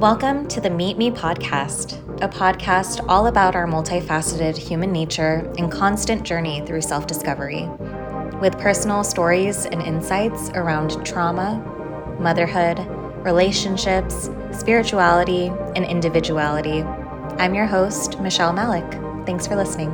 [0.00, 5.70] Welcome to the Meet Me podcast, a podcast all about our multifaceted human nature and
[5.70, 7.68] constant journey through self discovery,
[8.40, 11.58] with personal stories and insights around trauma,
[12.20, 12.80] motherhood,
[13.24, 15.46] relationships, spirituality,
[15.76, 16.82] and individuality.
[17.38, 18.90] I'm your host, Michelle Malek.
[19.26, 19.90] Thanks for listening.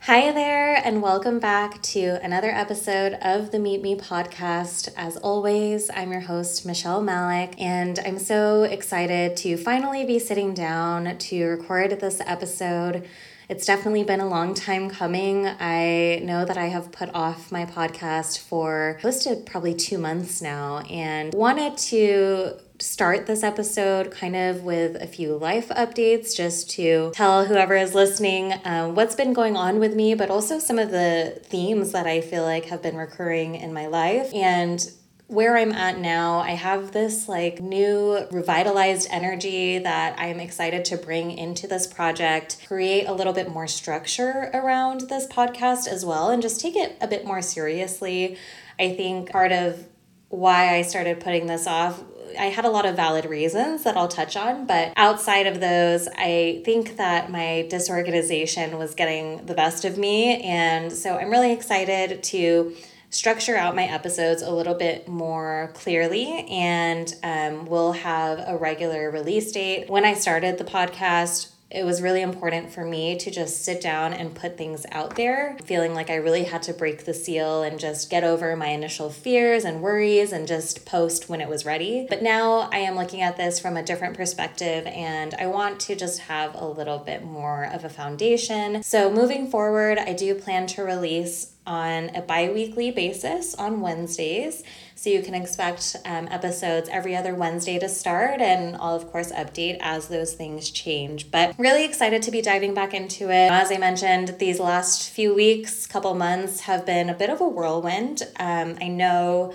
[0.00, 4.88] Hi there, and welcome back to another episode of the Meet Me podcast.
[4.96, 10.54] As always, I'm your host, Michelle Malek, and I'm so excited to finally be sitting
[10.54, 13.06] down to record this episode.
[13.50, 15.44] It's definitely been a long time coming.
[15.44, 20.40] I know that I have put off my podcast for close to probably two months
[20.40, 26.70] now and wanted to start this episode kind of with a few life updates just
[26.70, 30.78] to tell whoever is listening uh, what's been going on with me, but also some
[30.78, 34.32] of the themes that I feel like have been recurring in my life.
[34.32, 34.88] And
[35.30, 40.96] where I'm at now, I have this like new revitalized energy that I'm excited to
[40.96, 46.30] bring into this project, create a little bit more structure around this podcast as well,
[46.30, 48.36] and just take it a bit more seriously.
[48.78, 49.86] I think part of
[50.30, 52.02] why I started putting this off
[52.38, 56.08] I had a lot of valid reasons that I'll touch on, but outside of those,
[56.16, 60.40] I think that my disorganization was getting the best of me.
[60.42, 62.76] And so I'm really excited to
[63.10, 69.10] structure out my episodes a little bit more clearly and um, we'll have a regular
[69.10, 69.90] release date.
[69.90, 74.12] When I started the podcast, it was really important for me to just sit down
[74.12, 77.78] and put things out there, feeling like I really had to break the seal and
[77.78, 82.06] just get over my initial fears and worries and just post when it was ready.
[82.08, 85.94] But now I am looking at this from a different perspective and I want to
[85.94, 88.82] just have a little bit more of a foundation.
[88.82, 94.64] So moving forward, I do plan to release on a bi weekly basis on Wednesdays.
[94.96, 99.30] So you can expect um, episodes every other Wednesday to start, and I'll, of course,
[99.30, 101.30] update as those things change.
[101.30, 103.50] But really excited to be diving back into it.
[103.50, 107.48] As I mentioned, these last few weeks, couple months have been a bit of a
[107.48, 108.22] whirlwind.
[108.38, 109.54] Um, I know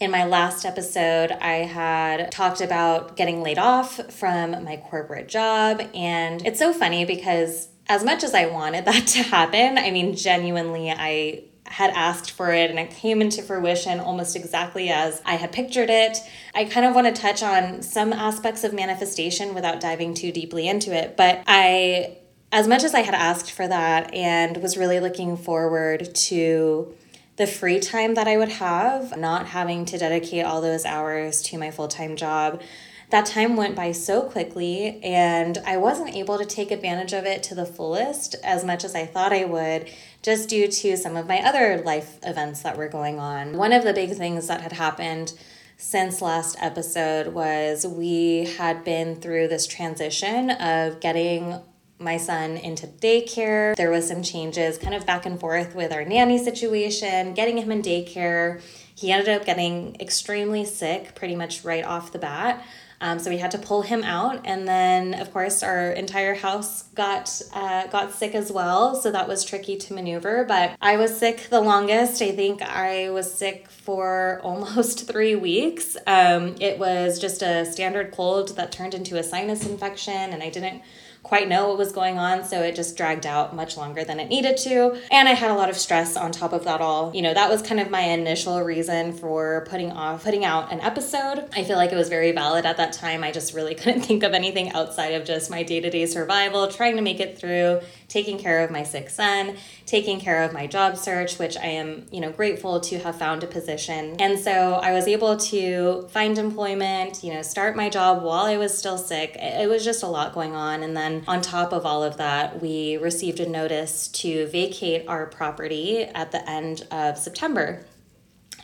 [0.00, 5.82] in my last episode, I had talked about getting laid off from my corporate job,
[5.94, 10.14] and it's so funny because as much as I wanted that to happen, I mean,
[10.14, 15.34] genuinely, I had asked for it and it came into fruition almost exactly as I
[15.34, 16.16] had pictured it.
[16.54, 20.66] I kind of want to touch on some aspects of manifestation without diving too deeply
[20.66, 22.16] into it, but I,
[22.52, 26.94] as much as I had asked for that and was really looking forward to
[27.36, 31.58] the free time that I would have, not having to dedicate all those hours to
[31.58, 32.62] my full time job,
[33.10, 37.42] that time went by so quickly and I wasn't able to take advantage of it
[37.44, 39.88] to the fullest as much as I thought I would
[40.22, 43.56] just due to some of my other life events that were going on.
[43.56, 45.32] One of the big things that had happened
[45.78, 51.60] since last episode was we had been through this transition of getting
[52.00, 53.74] my son into daycare.
[53.76, 57.72] There was some changes kind of back and forth with our nanny situation, getting him
[57.72, 58.60] in daycare.
[58.94, 62.64] He ended up getting extremely sick pretty much right off the bat.
[63.00, 66.82] Um, so we had to pull him out, and then of course our entire house
[66.94, 68.96] got uh, got sick as well.
[68.96, 70.44] So that was tricky to maneuver.
[70.44, 72.20] But I was sick the longest.
[72.22, 75.96] I think I was sick for almost three weeks.
[76.06, 80.50] Um, it was just a standard cold that turned into a sinus infection, and I
[80.50, 80.82] didn't
[81.22, 84.28] quite know what was going on, so it just dragged out much longer than it
[84.28, 84.98] needed to.
[85.10, 87.14] And I had a lot of stress on top of that all.
[87.14, 90.80] You know, that was kind of my initial reason for putting off putting out an
[90.80, 91.48] episode.
[91.54, 93.22] I feel like it was very valid at that time.
[93.24, 97.02] I just really couldn't think of anything outside of just my day-to-day survival, trying to
[97.02, 101.38] make it through, taking care of my sick son, taking care of my job search,
[101.38, 104.16] which I am, you know, grateful to have found a position.
[104.18, 108.56] And so I was able to find employment, you know, start my job while I
[108.56, 109.36] was still sick.
[109.36, 110.82] It was just a lot going on.
[110.82, 115.26] And then on top of all of that, we received a notice to vacate our
[115.26, 117.84] property at the end of September.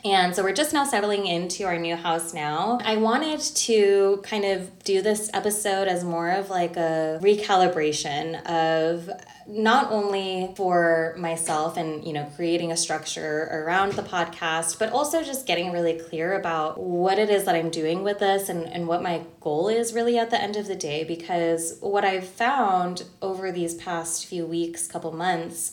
[0.03, 2.77] And so we're just now settling into our new house now.
[2.83, 9.09] I wanted to kind of do this episode as more of like a recalibration of
[9.47, 15.21] not only for myself and you know creating a structure around the podcast but also
[15.21, 18.87] just getting really clear about what it is that i'm doing with this and, and
[18.87, 21.03] what my goal is really at the end of the day.
[21.03, 25.71] Because what i've found over these past few weeks couple months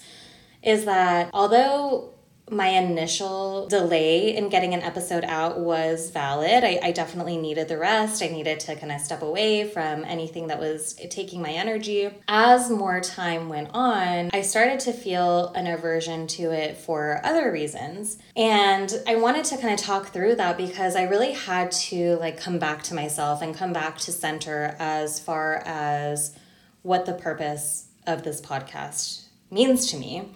[0.63, 2.11] is that although
[2.51, 6.65] my initial delay in getting an episode out was valid.
[6.65, 8.23] I, I definitely needed the rest.
[8.23, 12.11] I needed to kind of step away from anything that was taking my energy.
[12.29, 17.51] As more time went on, I started to feel an aversion to it for other
[17.51, 18.19] reasons.
[18.37, 22.39] And I wanted to kind of talk through that because I really had to like
[22.39, 26.37] come back to myself and come back to center as far as
[26.83, 30.33] what the purpose of this podcast means to me.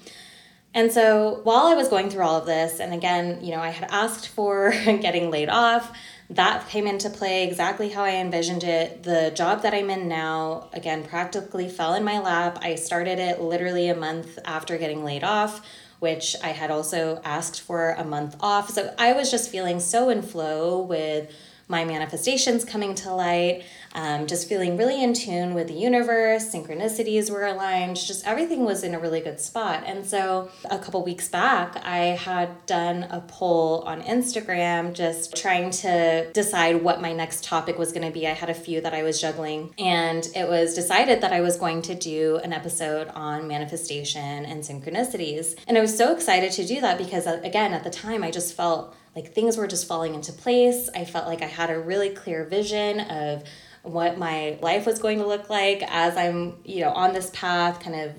[0.77, 3.71] And so while I was going through all of this, and again, you know, I
[3.71, 5.91] had asked for getting laid off,
[6.29, 9.03] that came into play exactly how I envisioned it.
[9.03, 12.59] The job that I'm in now, again, practically fell in my lap.
[12.61, 15.67] I started it literally a month after getting laid off,
[16.01, 18.69] which I had also asked for a month off.
[18.69, 21.33] So I was just feeling so in flow with
[21.69, 27.31] my manifestations coming to light, um, just feeling really in tune with the universe, synchronicities
[27.31, 29.83] were aligned, just everything was in a really good spot.
[29.87, 35.71] And so a couple weeks back, I had done a poll on Instagram just trying
[35.71, 38.27] to decide what my next topic was going to be.
[38.27, 41.57] I had a few that I was juggling, and it was decided that I was
[41.57, 45.57] going to do an episode on manifestation and synchronicities.
[45.67, 48.31] And I was so excited to do that because, uh, again, at the time, I
[48.31, 50.89] just felt like things were just falling into place.
[50.95, 53.43] I felt like I had a really clear vision of
[53.83, 57.81] what my life was going to look like as I'm, you know, on this path,
[57.81, 58.15] kind of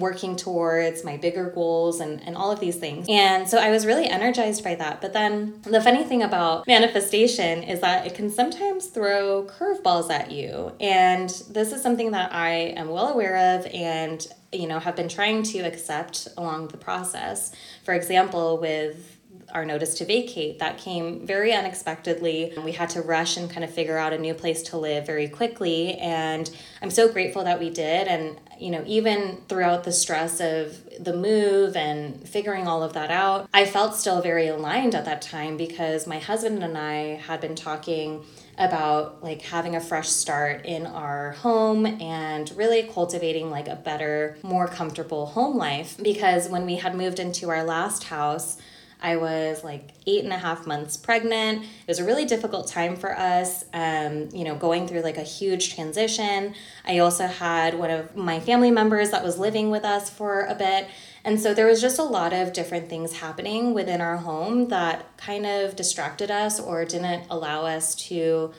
[0.00, 3.06] working towards my bigger goals and, and all of these things.
[3.08, 5.00] And so I was really energized by that.
[5.00, 10.30] But then the funny thing about manifestation is that it can sometimes throw curveballs at
[10.30, 10.72] you.
[10.80, 15.08] And this is something that I am well aware of and, you know, have been
[15.08, 17.54] trying to accept along the process.
[17.84, 19.18] For example, with
[19.52, 20.58] our notice to vacate.
[20.58, 22.52] That came very unexpectedly.
[22.62, 25.28] We had to rush and kind of figure out a new place to live very
[25.28, 25.94] quickly.
[25.94, 26.50] And
[26.82, 28.08] I'm so grateful that we did.
[28.08, 33.10] And, you know, even throughout the stress of the move and figuring all of that
[33.10, 37.40] out, I felt still very aligned at that time because my husband and I had
[37.40, 38.24] been talking
[38.58, 44.36] about like having a fresh start in our home and really cultivating like a better,
[44.42, 48.58] more comfortable home life because when we had moved into our last house,
[49.04, 51.62] I was like eight and a half months pregnant.
[51.62, 55.22] It was a really difficult time for us, um, you know, going through like a
[55.22, 56.54] huge transition.
[56.86, 60.54] I also had one of my family members that was living with us for a
[60.54, 60.88] bit.
[61.22, 65.18] And so there was just a lot of different things happening within our home that
[65.18, 68.54] kind of distracted us or didn't allow us to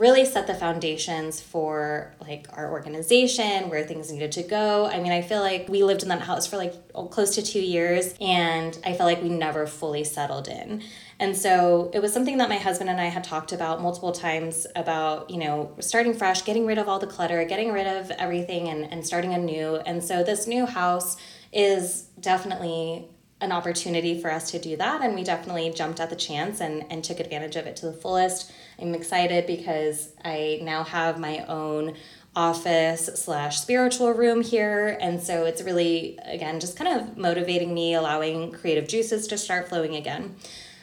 [0.00, 4.86] really set the foundations for like our organization where things needed to go.
[4.86, 7.42] I mean i feel like we lived in that house for like oh, close to
[7.42, 10.82] two years and i felt like we never fully settled in.
[11.18, 14.66] And so it was something that my husband and i had talked about multiple times
[14.74, 18.68] about you know starting fresh getting rid of all the clutter getting rid of everything
[18.68, 19.76] and, and starting anew.
[19.84, 21.18] And so this new house
[21.52, 23.06] is definitely
[23.40, 26.84] an opportunity for us to do that and we definitely jumped at the chance and,
[26.90, 31.44] and took advantage of it to the fullest i'm excited because i now have my
[31.46, 31.94] own
[32.36, 34.96] office slash spiritual room here.
[35.00, 39.68] And so it's really again just kind of motivating me allowing creative juices to start
[39.68, 40.36] flowing again.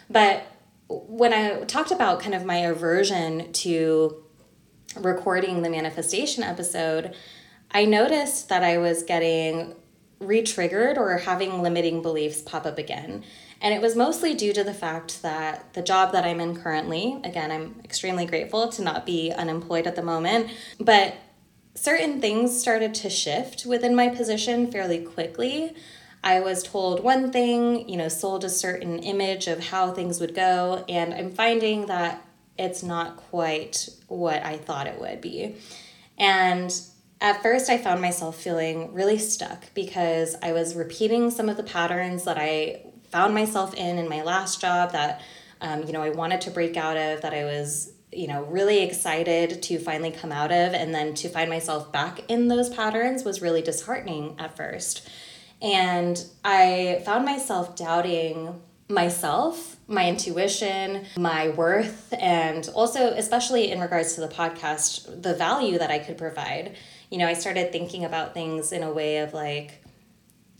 [0.09, 0.43] But
[0.89, 4.23] when i talked about kind of my aversion to
[4.95, 7.13] recording the manifestation episode
[7.71, 9.75] i noticed that i was getting
[10.19, 13.23] re-triggered or having limiting beliefs pop up again.
[13.61, 17.19] And it was mostly due to the fact that the job that I'm in currently,
[17.23, 21.15] again, I'm extremely grateful to not be unemployed at the moment, but
[21.73, 25.75] certain things started to shift within my position fairly quickly.
[26.23, 30.35] I was told one thing, you know, sold a certain image of how things would
[30.35, 32.23] go, and I'm finding that
[32.57, 35.55] it's not quite what I thought it would be.
[36.17, 36.73] And
[37.19, 41.63] at first, I found myself feeling really stuck because I was repeating some of the
[41.63, 45.21] patterns that I found myself in in my last job that,
[45.61, 48.83] um, you know, I wanted to break out of, that I was, you know, really
[48.83, 50.73] excited to finally come out of.
[50.73, 55.09] And then to find myself back in those patterns was really disheartening at first.
[55.59, 64.15] And I found myself doubting myself, my intuition, my worth, and also, especially in regards
[64.15, 66.75] to the podcast, the value that I could provide
[67.09, 69.83] you know, I started thinking about things in a way of like,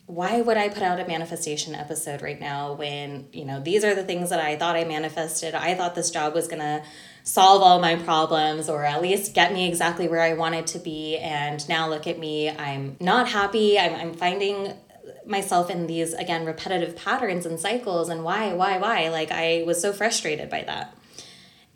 [0.06, 3.94] why would I put out a manifestation episode right now when, you know, these are
[3.94, 5.54] the things that I thought I manifested?
[5.54, 6.82] I thought this job was going to
[7.24, 11.18] solve all my problems or at least get me exactly where I wanted to be.
[11.18, 12.50] And now look at me.
[12.50, 13.78] I'm not happy.
[13.78, 14.74] I'm, I'm finding
[15.26, 18.08] myself in these, again, repetitive patterns and cycles.
[18.08, 19.10] And why, why, why?
[19.10, 20.98] Like, I was so frustrated by that.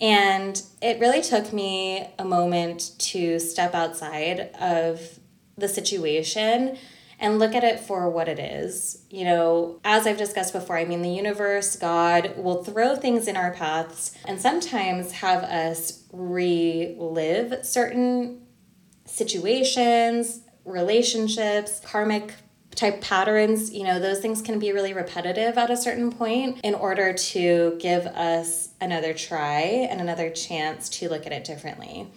[0.02, 5.20] And it really took me a moment to step outside of
[5.58, 6.78] the situation
[7.20, 9.04] and look at it for what it is.
[9.12, 13.38] You know, as I've discussed before, I mean, the universe, God will throw things in
[13.38, 18.42] our paths and sometimes have us relive certain
[19.06, 22.34] situations, relationships, karmic
[22.76, 26.74] type patterns, you know, those things can be really repetitive at a certain point in
[26.74, 32.08] order to give us another try and another chance to look at it differently.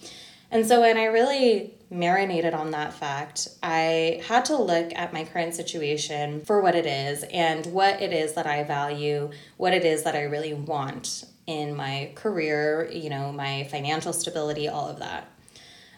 [0.51, 5.25] And so when I really marinated on that fact, I had to look at my
[5.25, 9.83] current situation for what it is and what it is that I value, what it
[9.83, 14.99] is that I really want in my career, you know, my financial stability, all of
[14.99, 15.29] that.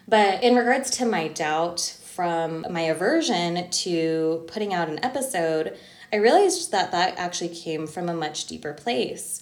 [0.06, 5.78] But in regards to my doubt from my aversion to putting out an episode,
[6.12, 9.40] I realized that that actually came from a much deeper place.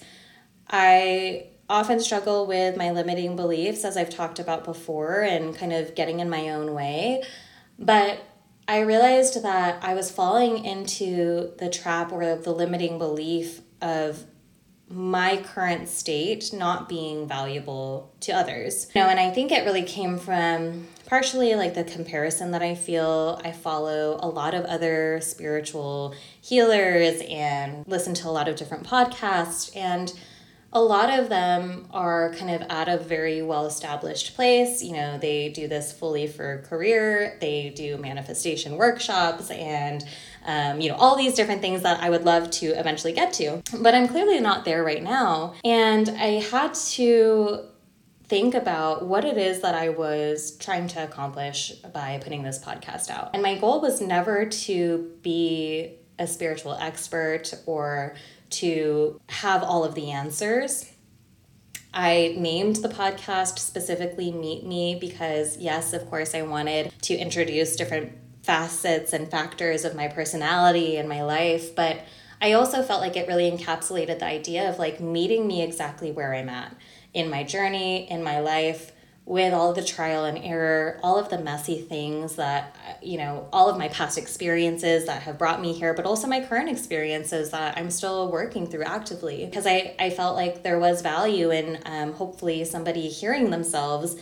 [0.68, 5.94] I often struggle with my limiting beliefs, as I've talked about before, and kind of
[5.94, 7.22] getting in my own way.
[7.78, 8.22] But
[8.68, 14.22] I realized that I was falling into the trap or the limiting belief of
[14.90, 18.88] my current state not being valuable to others.
[18.94, 22.74] You know, and I think it really came from partially like the comparison that I
[22.74, 23.40] feel.
[23.44, 28.84] I follow a lot of other spiritual healers and listen to a lot of different
[28.84, 30.12] podcasts and
[30.72, 34.82] a lot of them are kind of at a very well established place.
[34.82, 40.04] You know, they do this fully for career, they do manifestation workshops and
[40.44, 43.62] um, you know, all these different things that I would love to eventually get to.
[43.80, 45.54] But I'm clearly not there right now.
[45.64, 47.64] And I had to
[48.28, 53.10] think about what it is that I was trying to accomplish by putting this podcast
[53.10, 53.30] out.
[53.34, 58.14] And my goal was never to be a spiritual expert or
[58.48, 60.90] to have all of the answers.
[61.94, 67.76] I named the podcast specifically Meet Me because, yes, of course, I wanted to introduce
[67.76, 72.00] different facets and factors of my personality and my life, but
[72.40, 76.34] I also felt like it really encapsulated the idea of like meeting me exactly where
[76.34, 76.74] I'm at
[77.16, 78.92] in my journey, in my life,
[79.24, 83.70] with all the trial and error, all of the messy things that, you know, all
[83.70, 87.76] of my past experiences that have brought me here, but also my current experiences that
[87.76, 89.46] I'm still working through actively.
[89.46, 94.16] Because I, I felt like there was value in um, hopefully somebody hearing themselves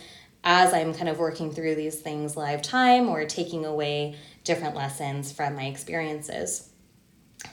[0.45, 5.33] as I'm kind of working through these things live time or taking away different lessons
[5.33, 6.69] from my experiences.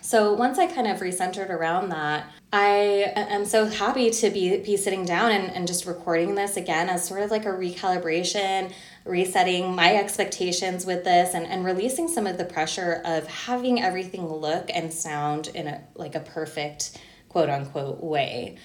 [0.01, 4.77] So once I kind of recentered around that, I am so happy to be, be
[4.77, 8.73] sitting down and, and just recording this again as sort of like a recalibration,
[9.05, 14.29] resetting my expectations with this and, and releasing some of the pressure of having everything
[14.29, 18.57] look and sound in a like a perfect quote unquote way.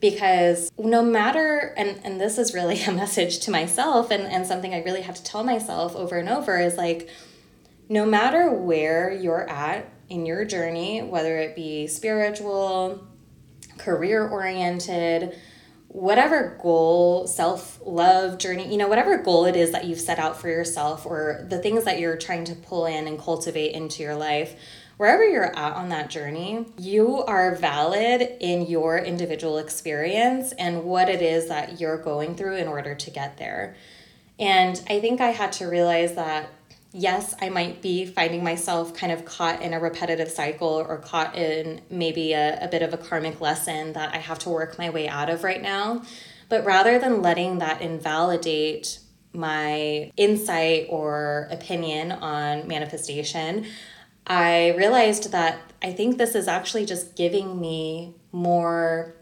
[0.00, 4.74] Because no matter and and this is really a message to myself and and something
[4.74, 7.08] i really have to tell myself over and over is like
[7.88, 13.06] no matter where you're at in your journey whether it be spiritual
[13.78, 15.38] career oriented,
[15.88, 20.40] whatever goal, self love journey, you know, whatever goal it is that you've set out
[20.40, 24.14] for yourself or the things that you're trying to pull in and cultivate into your
[24.14, 24.56] life,
[24.96, 31.08] wherever you're at on that journey, you are valid in your individual experience and what
[31.08, 33.76] it is that you're going through in order to get there.
[34.38, 36.48] And I think I had to realize that
[36.94, 41.36] yes, I might be finding myself kind of caught in a repetitive cycle or caught
[41.36, 44.88] in maybe a, a bit of a karmic lesson that I have to work my
[44.88, 46.02] way out of right now.
[46.48, 49.00] But rather than letting that invalidate
[49.32, 53.66] my insight or opinion on manifestation,
[54.26, 59.14] I realized that I think this is actually just giving me more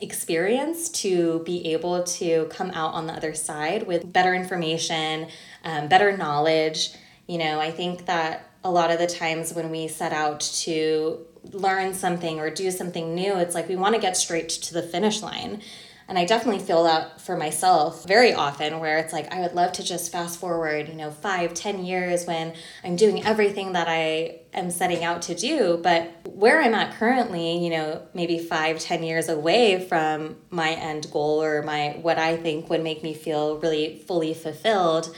[0.00, 5.28] experience to be able to come out on the other side with better information,
[5.64, 6.90] um, better knowledge.
[7.26, 11.26] You know, I think that a lot of the times when we set out to
[11.52, 14.82] learn something or do something new, it's like we want to get straight to the
[14.82, 15.62] finish line.
[16.06, 19.72] And I definitely feel that for myself very often, where it's like I would love
[19.72, 24.40] to just fast forward, you know, five, ten years when I'm doing everything that I
[24.52, 25.80] am setting out to do.
[25.82, 31.10] But where I'm at currently, you know, maybe five, ten years away from my end
[31.10, 35.14] goal or my what I think would make me feel really fully fulfilled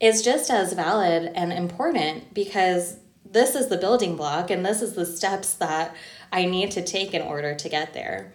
[0.00, 2.96] is just as valid and important because
[3.30, 5.94] this is the building block and this is the steps that
[6.32, 8.32] I need to take in order to get there.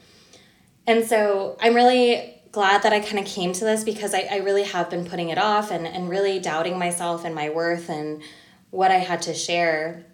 [0.88, 4.38] And so I'm really glad that I kind of came to this because I, I
[4.38, 8.22] really have been putting it off and, and really doubting myself and my worth and
[8.70, 10.06] what I had to share.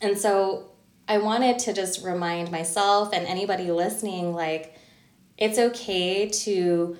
[0.00, 0.72] And so
[1.08, 4.74] I wanted to just remind myself and anybody listening like,
[5.38, 6.96] it's okay to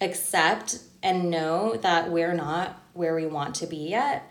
[0.00, 4.30] accept and know that we're not where we want to be yet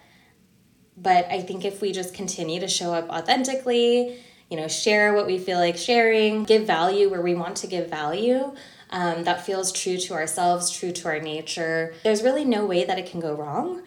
[0.98, 4.20] but I think if we just continue to show up authentically,
[4.50, 7.90] you know, share what we feel like sharing, give value where we want to give
[7.90, 8.54] value,
[8.90, 13.00] um, that feels true to ourselves, true to our nature, there's really no way that
[13.00, 13.82] it can go wrong.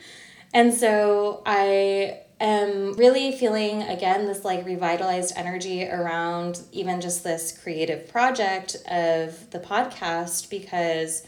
[0.53, 7.57] And so I am really feeling again this like revitalized energy around even just this
[7.63, 11.27] creative project of the podcast because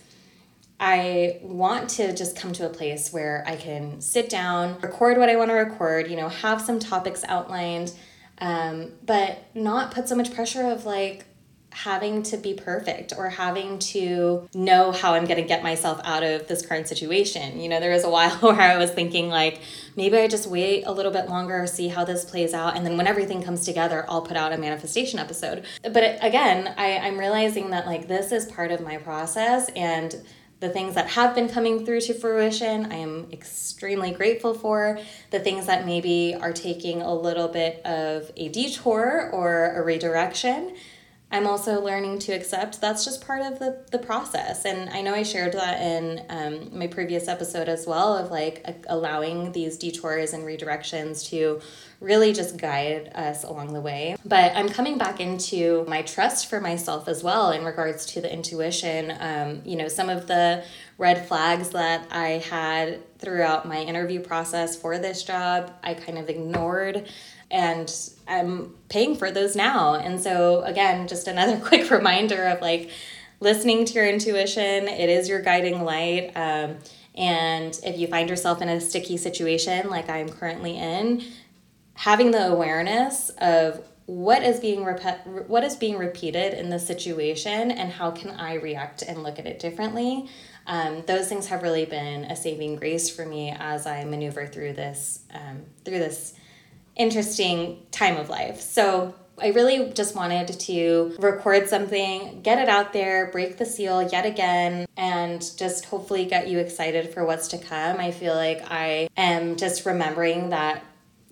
[0.80, 5.28] I want to just come to a place where I can sit down, record what
[5.28, 7.92] I want to record, you know, have some topics outlined,
[8.40, 11.24] um, but not put so much pressure of like
[11.70, 16.22] having to be perfect or having to know how I'm going to get myself out
[16.22, 17.60] of this current situation.
[17.60, 19.60] You know, there was a while where I was thinking, like,
[19.94, 22.96] maybe I just wait a little bit longer, see how this plays out, and then
[22.96, 25.64] when everything comes together, I'll put out a manifestation episode.
[25.82, 30.16] But again, I, I'm realizing that, like, this is part of my process and
[30.60, 34.98] the things that have been coming through to fruition, I am extremely grateful for.
[35.30, 40.74] The things that maybe are taking a little bit of a detour or a redirection,
[41.30, 44.64] I'm also learning to accept that's just part of the, the process.
[44.64, 48.64] And I know I shared that in um, my previous episode as well of like
[48.88, 51.60] allowing these detours and redirections to
[52.00, 54.16] really just guide us along the way.
[54.24, 58.32] But I'm coming back into my trust for myself as well in regards to the
[58.32, 59.12] intuition.
[59.18, 60.64] Um, you know, some of the
[60.96, 66.30] red flags that I had throughout my interview process for this job, I kind of
[66.30, 67.08] ignored
[67.50, 67.92] and
[68.26, 69.94] I'm paying for those now.
[69.94, 72.90] And so, again, just another quick reminder of like
[73.40, 76.32] listening to your intuition, it is your guiding light.
[76.34, 76.76] Um,
[77.14, 81.24] and if you find yourself in a sticky situation like I'm currently in,
[81.94, 87.70] having the awareness of what is being rep- what is being repeated in the situation
[87.70, 90.30] and how can I react and look at it differently.
[90.66, 94.74] Um, those things have really been a saving grace for me as I maneuver through
[94.74, 96.37] this um, through this
[96.98, 98.60] interesting time of life.
[98.60, 104.02] So I really just wanted to record something, get it out there, break the seal
[104.02, 107.98] yet again, and just hopefully get you excited for what's to come.
[107.98, 110.84] I feel like I am just remembering that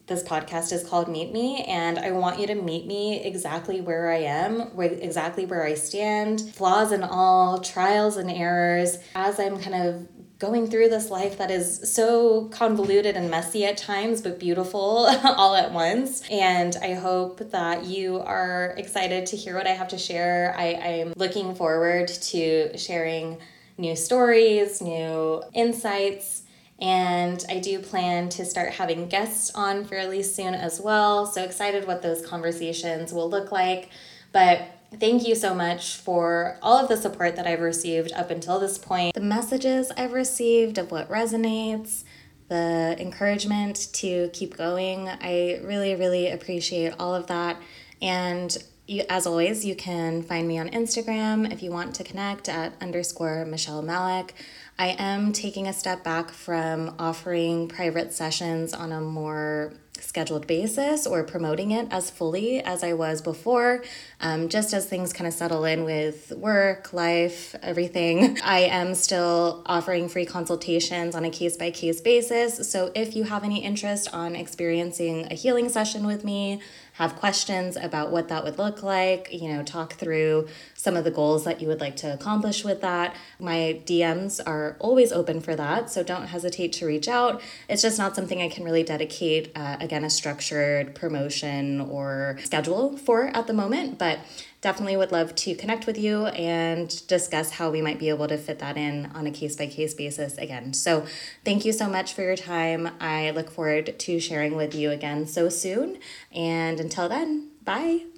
[0.07, 4.09] this podcast is called Meet Me, and I want you to meet me exactly where
[4.09, 9.59] I am, where, exactly where I stand, flaws and all, trials and errors, as I'm
[9.59, 10.07] kind of
[10.39, 15.55] going through this life that is so convoluted and messy at times, but beautiful all
[15.55, 16.23] at once.
[16.31, 20.55] And I hope that you are excited to hear what I have to share.
[20.59, 23.39] I, I'm looking forward to sharing
[23.79, 26.43] new stories, new insights.
[26.79, 31.25] And I do plan to start having guests on fairly soon as well.
[31.25, 33.89] So excited what those conversations will look like.
[34.33, 38.59] But Thank you so much for all of the support that I've received up until
[38.59, 42.05] this point, the messages I've received of what resonates,
[42.49, 45.09] the encouragement to keep going.
[45.09, 47.61] I really, really appreciate all of that.
[48.01, 48.57] And
[48.87, 52.73] you, as always, you can find me on Instagram if you want to connect at
[52.81, 54.35] underscore Michelle Malek.
[54.79, 61.07] I am taking a step back from offering private sessions on a more scheduled basis
[61.07, 63.83] or promoting it as fully as I was before.
[64.21, 69.63] Um, just as things kind of settle in with work, life, everything, I am still
[69.67, 72.71] offering free consultations on a case by case basis.
[72.71, 76.61] So if you have any interest on experiencing a healing session with me,
[76.97, 81.11] have questions about what that would look like, you know, talk through some of the
[81.11, 83.15] goals that you would like to accomplish with that.
[83.39, 87.43] My DMs are always open for that, so don't hesitate to reach out.
[87.69, 92.99] It's just not something I can really dedicate, uh, again, a structured promotion or schedule
[92.99, 94.19] for at the moment, but
[94.61, 98.37] definitely would love to connect with you and discuss how we might be able to
[98.37, 100.75] fit that in on a case by case basis again.
[100.75, 101.07] So,
[101.45, 102.91] thank you so much for your time.
[103.01, 105.99] I look forward to sharing with you again so soon.
[106.33, 108.16] And until then, bye.